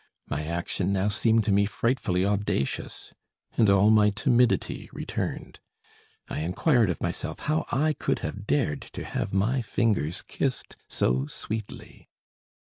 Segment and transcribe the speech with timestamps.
[0.27, 3.13] My action now seemed to me frightfully audacious.
[3.55, 5.59] And all my timidity returned.
[6.27, 11.27] I inquired of myself how I could have dared to have my fingers kissed so
[11.27, 12.09] sweetly.